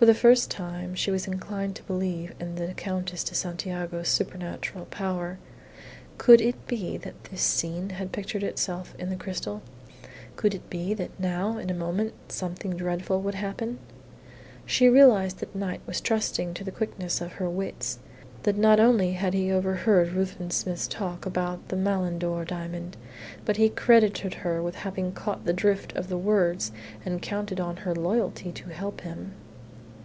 For 0.00 0.06
the 0.06 0.14
first 0.14 0.50
time 0.50 0.94
she 0.94 1.10
inclined 1.10 1.76
to 1.76 1.82
believe 1.82 2.32
in 2.40 2.54
the 2.54 2.72
Countess 2.72 3.22
de 3.22 3.34
Santiago's 3.34 4.08
supernatural 4.08 4.86
power. 4.86 5.38
Could 6.16 6.40
it 6.40 6.66
be 6.66 6.96
that 6.96 7.24
this 7.24 7.42
scene 7.42 7.90
had 7.90 8.10
pictured 8.10 8.42
itself 8.42 8.94
in 8.98 9.10
the 9.10 9.16
crystal? 9.16 9.60
Could 10.36 10.54
it 10.54 10.70
be 10.70 10.94
that 10.94 11.10
now 11.20 11.58
in 11.58 11.68
a 11.68 11.74
moment 11.74 12.14
something 12.30 12.78
dreadful 12.78 13.20
would 13.20 13.34
happen? 13.34 13.78
She 14.64 14.88
realized 14.88 15.36
that 15.40 15.54
Knight 15.54 15.82
was 15.86 16.00
trusting 16.00 16.54
to 16.54 16.64
the 16.64 16.72
quickness 16.72 17.20
of 17.20 17.32
her 17.32 17.50
wits; 17.50 17.98
that 18.44 18.56
not 18.56 18.80
only 18.80 19.12
had 19.12 19.34
he 19.34 19.52
overheard 19.52 20.14
Ruthven 20.14 20.50
Smith's 20.50 20.88
talk 20.88 21.26
about 21.26 21.68
the 21.68 21.76
Malindore 21.76 22.46
diamond, 22.46 22.96
but 23.44 23.58
he 23.58 23.68
credited 23.68 24.32
her 24.34 24.62
with 24.62 24.76
having 24.76 25.12
caught 25.12 25.44
the 25.44 25.52
drift 25.52 25.92
of 25.94 26.08
the 26.08 26.16
words, 26.16 26.72
and 27.04 27.20
counted 27.20 27.60
on 27.60 27.76
her 27.84 27.94
loyalty 27.94 28.50
to 28.50 28.70
help 28.70 29.02
him. 29.02 29.34